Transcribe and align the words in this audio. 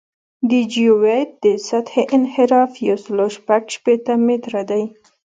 د 0.49 0.51
جیوئید 0.73 1.29
د 1.43 1.45
سطحې 1.67 2.03
انحراف 2.15 2.71
یو 2.87 2.97
سل 3.05 3.17
شپږ 3.35 3.63
شپېته 3.75 4.13
متره 4.25 4.61
دی 4.69 4.83